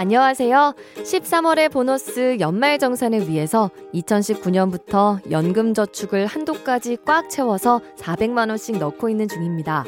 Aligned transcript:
안녕하세요. 0.00 0.76
13월의 0.98 1.72
보너스 1.72 2.36
연말 2.38 2.78
정산을 2.78 3.28
위해서 3.28 3.68
2019년부터 3.94 5.18
연금 5.32 5.74
저축을 5.74 6.24
한도까지 6.24 6.98
꽉 7.04 7.28
채워서 7.28 7.80
400만 7.96 8.48
원씩 8.48 8.78
넣고 8.78 9.08
있는 9.08 9.26
중입니다. 9.26 9.84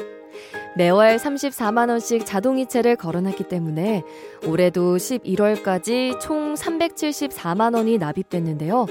매월 0.75 1.15
34만 1.15 1.87
원씩 1.87 2.25
자동이체를 2.25 2.97
걸어놨기 2.97 3.45
때문에 3.45 4.03
올해도 4.45 4.97
11월까지 4.97 6.19
총 6.19 6.55
374만 6.55 7.73
원이 7.73 7.97
납입됐는데요. 7.97 8.87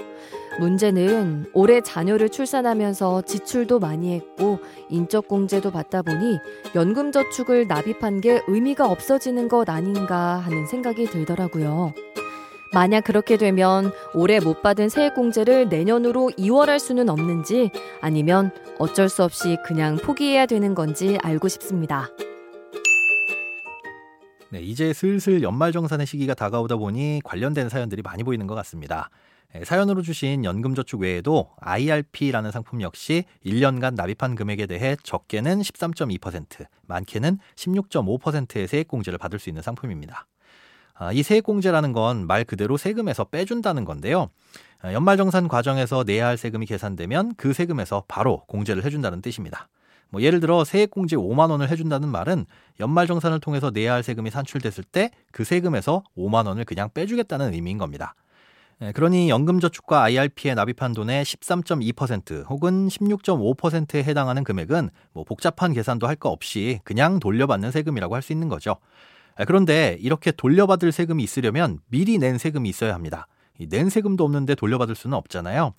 문제는 0.59 1.51
올해 1.53 1.81
자녀를 1.81 2.29
출산하면서 2.29 3.23
지출도 3.23 3.79
많이 3.79 4.15
했고 4.15 4.59
인적 4.89 5.29
공제도 5.29 5.71
받다 5.71 6.03
보니 6.03 6.39
연금 6.75 7.13
저축을 7.13 7.69
납입한 7.69 8.21
게 8.21 8.43
의미가 8.49 8.91
없어지는 8.91 9.49
것 9.49 9.69
아닌가 9.69 10.39
하는 10.39 10.67
생각이 10.67 11.07
들더라고요. 11.07 11.95
만약 12.73 13.03
그렇게 13.03 13.37
되면 13.37 13.91
올해 14.15 14.39
못 14.39 14.63
받은 14.63 14.89
세액 14.89 15.15
공제를 15.15 15.69
내년으로 15.69 16.31
이월할 16.37 16.79
수는 16.79 17.09
없는지 17.09 17.71
아니면 18.01 18.53
어쩔 18.79 19.09
수 19.09 19.25
없이 19.25 19.57
그냥 19.65 19.97
포기해야 19.97 20.47
되는 20.47 20.75
건지 20.75 21.19
알고 21.23 21.49
싶습니다. 21.49 22.09
네, 24.53 24.61
이제 24.61 24.93
슬슬 24.93 25.43
연말 25.43 25.71
정산의 25.73 26.07
시기가 26.07 26.35
다가오다 26.35 26.77
보니 26.77 27.21
관련된 27.25 27.69
사연들이 27.69 28.03
많이 28.03 28.25
보이는 28.25 28.47
것 28.47 28.55
같습니다. 28.57 29.09
네, 29.53 29.65
사연으로 29.65 30.03
주신 30.03 30.45
연금저축 30.45 31.01
외에도 31.01 31.51
IRP라는 31.61 32.53
상품 32.53 32.83
역시 32.83 33.25
1년간 33.45 33.95
납입한 33.97 34.37
금액에 34.37 34.67
대해 34.67 34.97
적게는 35.03 35.61
13.2%, 35.61 36.67
많게는 36.87 37.39
16.5%의 37.57 38.69
세액공제를 38.69 39.19
받을 39.19 39.41
수 39.41 39.51
있는 39.51 39.63
상품입니다. 39.63 40.27
아, 40.95 41.13
이 41.13 41.23
세액공제라는 41.25 41.93
건 41.93 42.27
말 42.27 42.45
그대로 42.45 42.77
세금에서 42.77 43.25
빼준다는 43.25 43.85
건데요. 43.85 44.29
아, 44.83 44.93
연말정산 44.93 45.49
과정에서 45.49 46.05
내야 46.07 46.27
할 46.29 46.37
세금이 46.37 46.67
계산되면 46.67 47.35
그 47.37 47.53
세금에서 47.53 48.05
바로 48.07 48.45
공제를 48.47 48.85
해준다는 48.85 49.21
뜻입니다. 49.21 49.69
뭐 50.11 50.23
예를 50.23 50.39
들어 50.41 50.65
세액공제 50.65 51.17
5만 51.17 51.51
원을 51.51 51.69
해준다는 51.71 52.09
말은 52.09 52.45
연말정산을 52.79 53.41
통해서 53.41 53.71
내야 53.71 53.95
할 53.95 54.03
세금이 54.05 54.31
산출됐을 54.31 54.85
때 54.85 55.11
그 55.33 55.43
세금에서 55.43 56.05
5만 56.17 56.47
원을 56.47 56.65
그냥 56.65 56.89
빼주겠다는 56.95 57.53
의미인 57.55 57.79
겁니다. 57.79 58.15
네, 58.81 58.93
그러니 58.93 59.29
연금저축과 59.29 60.05
IRP에 60.05 60.55
납입한 60.55 60.95
돈의 60.95 61.23
13.2% 61.25 62.49
혹은 62.49 62.89
16.5%에 62.89 64.03
해당하는 64.03 64.43
금액은 64.43 64.89
뭐 65.13 65.25
복잡한 65.25 65.75
계산도 65.75 66.07
할 66.07 66.17
거 66.17 66.31
없이 66.31 66.81
그냥 66.85 67.19
돌려받는 67.19 67.73
세금이라고 67.73 68.15
할 68.15 68.23
수 68.23 68.33
있는 68.33 68.49
거죠. 68.49 68.77
아, 69.37 69.45
그런데 69.45 69.99
이렇게 70.01 70.33
돌려받을 70.33 70.93
세금이 70.93 71.23
있으려면 71.23 71.79
미리 71.89 72.19
낸 72.19 72.39
세금이 72.39 72.69
있어야 72.71 72.95
합니다. 72.95 73.27
낸 73.69 73.91
세금도 73.91 74.25
없는데 74.25 74.55
돌려받을 74.55 74.95
수는 74.95 75.17
없잖아요. 75.17 75.75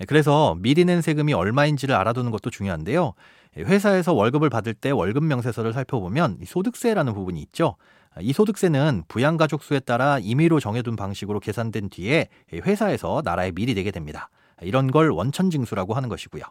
예, 0.00 0.04
그래서 0.06 0.56
미리 0.58 0.84
낸 0.84 1.02
세금이 1.02 1.32
얼마인지를 1.32 1.94
알아두는 1.94 2.32
것도 2.32 2.50
중요한데요. 2.50 3.14
예, 3.58 3.62
회사에서 3.62 4.12
월급을 4.12 4.50
받을 4.50 4.74
때 4.74 4.90
월급 4.90 5.22
명세서를 5.24 5.72
살펴보면 5.72 6.38
소득세라는 6.44 7.14
부분이 7.14 7.40
있죠. 7.42 7.76
아, 8.14 8.20
이 8.20 8.32
소득세는 8.32 9.04
부양가족 9.08 9.62
수에 9.62 9.80
따라 9.80 10.18
임의로 10.18 10.60
정해둔 10.60 10.96
방식으로 10.96 11.40
계산된 11.40 11.90
뒤에 11.90 12.28
회사에서 12.52 13.22
나라에 13.24 13.52
미리 13.52 13.74
내게 13.74 13.90
됩니다. 13.90 14.30
이런 14.62 14.90
걸 14.90 15.10
원천징수라고 15.10 15.94
하는 15.94 16.08
것이고요. 16.08 16.42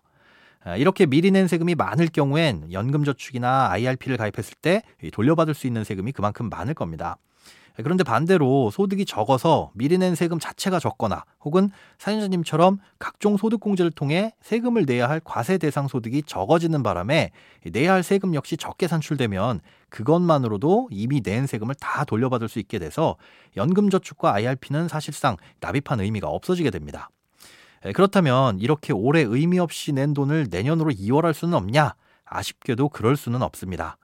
아, 0.64 0.75
이렇게 0.75 1.06
미리 1.06 1.31
낸 1.31 1.48
세금이 1.48 1.75
많을 1.75 2.08
경우엔 2.08 2.72
연금저축이나 2.72 3.69
IRP를 3.72 4.18
가입했을 4.18 4.56
때 4.62 4.81
돌려받을 5.14 5.53
수 5.53 5.68
있는 5.68 5.84
세금이 5.84 6.12
그만큼 6.12 6.50
많을 6.50 6.74
겁니다. 6.74 7.18
그런데 7.84 8.04
반대로 8.04 8.72
소득이 8.72 9.06
적어서 9.06 9.72
미리 9.74 9.98
낸 9.98 10.16
세금 10.16 10.40
자체가 10.40 10.80
적거나 10.80 11.24
혹은 11.44 11.70
사연자님처럼 11.98 12.80
각종 12.98 13.38
소득공제를 13.38 13.92
통해 13.92 14.34
세금을 14.42 14.86
내야 14.86 15.10
할 15.10 15.22
과세 15.24 15.58
대상 15.58 15.88
소득이 15.88 16.24
적어지는 16.24 16.84
바람에 16.84 17.32
내야 17.72 17.94
할 17.94 18.04
세금 18.04 18.34
역시 18.36 18.58
적게 18.58 18.88
산출되면 18.88 19.62
그것만으로도 19.90 20.90
이미 20.92 21.22
낸 21.22 21.48
세금을 21.48 21.76
다 21.76 22.04
돌려받을 22.04 22.50
수 22.50 22.60
있게 22.60 22.80
돼서 22.80 23.16
연금저축과 23.56 24.34
IRP는 24.34 24.88
사실상 24.88 25.38
납입한 25.60 26.02
의미가 26.02 26.28
없어지게 26.28 26.72
됩니다. 26.72 27.10
그렇다면 27.94 28.60
이렇게 28.60 28.92
올해 28.92 29.22
의미 29.22 29.58
없이 29.58 29.94
낸 29.94 30.14
돈을 30.14 30.48
내년으로 30.50 30.92
이월할 30.92 31.34
수는 31.34 31.54
없냐? 31.54 31.96
아쉽게도 32.26 32.90
그럴 32.90 33.16
수는 33.16 33.42
없습니다. 33.42 33.98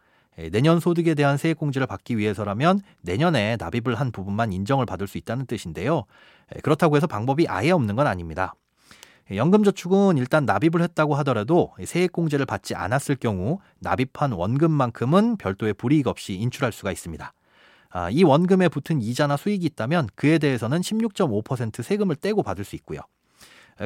내년 0.51 0.79
소득에 0.79 1.13
대한 1.13 1.37
세액 1.37 1.57
공제를 1.57 1.87
받기 1.87 2.17
위해서라면 2.17 2.81
내년에 3.01 3.57
납입을 3.59 3.95
한 3.95 4.11
부분만 4.11 4.51
인정을 4.51 4.85
받을 4.85 5.07
수 5.07 5.17
있다는 5.17 5.45
뜻인데요. 5.45 6.03
그렇다고 6.63 6.95
해서 6.95 7.07
방법이 7.07 7.47
아예 7.47 7.71
없는 7.71 7.95
건 7.95 8.07
아닙니다. 8.07 8.53
연금저축은 9.33 10.17
일단 10.17 10.45
납입을 10.45 10.81
했다고 10.81 11.15
하더라도 11.15 11.73
세액공제를 11.83 12.45
받지 12.45 12.75
않았을 12.75 13.15
경우 13.15 13.59
납입한 13.79 14.33
원금만큼은 14.33 15.37
별도의 15.37 15.73
불이익 15.73 16.07
없이 16.07 16.33
인출할 16.35 16.71
수가 16.71 16.91
있습니다. 16.91 17.33
아, 17.89 18.09
이 18.09 18.23
원금에 18.23 18.67
붙은 18.69 19.01
이자나 19.01 19.37
수익이 19.37 19.65
있다면 19.65 20.09
그에 20.15 20.37
대해서는 20.37 20.81
16.5% 20.81 21.81
세금을 21.81 22.17
떼고 22.17 22.43
받을 22.43 22.65
수 22.65 22.75
있고요. 22.75 22.99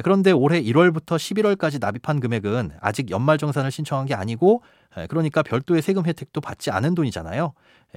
그런데 0.04 0.30
올해 0.30 0.62
1월부터 0.62 1.16
11월까지 1.16 1.80
납입한 1.80 2.20
금액은 2.20 2.72
아직 2.80 3.10
연말정산을 3.10 3.70
신청한 3.72 4.06
게 4.06 4.14
아니고 4.14 4.62
그러니까 5.08 5.42
별도의 5.42 5.82
세금 5.82 6.06
혜택도 6.06 6.40
받지 6.40 6.70
않은 6.70 6.94
돈이잖아요. 6.94 7.52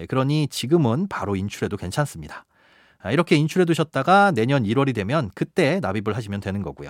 그러니 0.07 0.47
지금은 0.47 1.07
바로 1.07 1.35
인출해도 1.35 1.77
괜찮습니다. 1.77 2.45
아, 2.99 3.11
이렇게 3.11 3.35
인출해 3.35 3.65
두셨다가 3.65 4.31
내년 4.31 4.63
1월이 4.63 4.95
되면 4.95 5.29
그때 5.35 5.79
납입을 5.81 6.15
하시면 6.15 6.39
되는 6.39 6.61
거고요. 6.63 6.89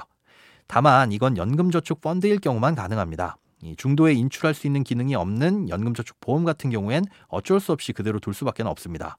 다만 0.67 1.11
이건 1.11 1.35
연금저축 1.35 1.99
펀드일 1.99 2.39
경우만 2.39 2.75
가능합니다. 2.75 3.35
중도에 3.77 4.13
인출할 4.13 4.53
수 4.53 4.67
있는 4.67 4.83
기능이 4.83 5.15
없는 5.15 5.69
연금저축 5.69 6.19
보험 6.21 6.45
같은 6.45 6.69
경우엔 6.69 7.03
어쩔 7.27 7.59
수 7.59 7.71
없이 7.71 7.91
그대로 7.91 8.19
둘 8.19 8.33
수밖에 8.33 8.63
없습니다. 8.63 9.17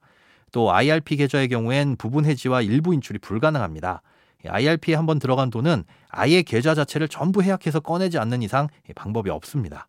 또 0.52 0.72
IRP 0.72 1.16
계좌의 1.16 1.48
경우엔 1.48 1.96
부분 1.96 2.24
해지와 2.24 2.62
일부 2.62 2.94
인출이 2.94 3.18
불가능합니다. 3.18 4.00
IRP에 4.48 4.94
한번 4.94 5.18
들어간 5.18 5.50
돈은 5.50 5.84
아예 6.08 6.42
계좌 6.42 6.74
자체를 6.74 7.08
전부 7.08 7.42
해약해서 7.42 7.80
꺼내지 7.80 8.18
않는 8.18 8.42
이상 8.42 8.68
방법이 8.94 9.30
없습니다. 9.30 9.88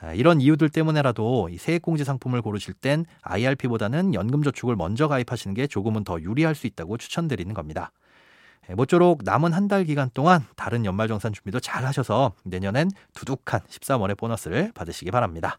아, 0.00 0.12
이런 0.14 0.40
이유들 0.40 0.68
때문에라도 0.68 1.48
세액공제 1.56 2.04
상품을 2.04 2.42
고르실 2.42 2.74
땐 2.74 3.04
IRP보다는 3.22 4.14
연금저축을 4.14 4.74
먼저 4.76 5.06
가입하시는 5.08 5.54
게 5.54 5.66
조금은 5.66 6.04
더 6.04 6.20
유리할 6.20 6.54
수 6.54 6.66
있다고 6.66 6.96
추천드리는 6.98 7.52
겁니다. 7.54 7.92
모쪼록 8.76 9.22
남은 9.24 9.52
한 9.52 9.68
달 9.68 9.84
기간 9.84 10.10
동안 10.14 10.44
다른 10.56 10.84
연말정산 10.84 11.32
준비도 11.32 11.60
잘 11.60 11.84
하셔서 11.84 12.32
내년엔 12.44 12.90
두둑한 13.14 13.60
13월의 13.68 14.16
보너스를 14.16 14.72
받으시기 14.74 15.10
바랍니다. 15.10 15.58